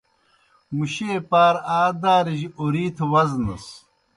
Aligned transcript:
مُشیئے 0.75 1.17
پار 1.29 1.55
آ 1.77 1.79
دارِجیْ 2.01 2.47
اوْرِیتھ 2.59 2.99
وزنَس۔ 3.11 3.65